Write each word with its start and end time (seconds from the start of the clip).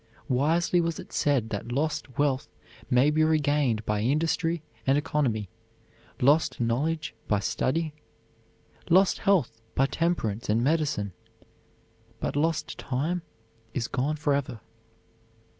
Wisely 0.29 0.81
was 0.81 0.97
it 0.99 1.13
said 1.13 1.51
that 1.51 1.71
lost 1.71 2.17
wealth 2.17 2.49
may 2.89 3.11
be 3.11 3.23
regained 3.23 3.85
by 3.85 4.01
industry 4.01 4.63
and 4.87 4.97
economy, 4.97 5.47
lost 6.19 6.59
knowledge 6.59 7.13
by 7.27 7.39
study, 7.39 7.93
lost 8.89 9.19
health 9.19 9.61
by 9.75 9.85
temperance 9.85 10.49
and 10.49 10.63
medicine, 10.63 11.13
but 12.19 12.35
lost 12.35 12.79
time 12.79 13.21
is 13.75 13.87
gone 13.87 14.15
forever. 14.15 14.59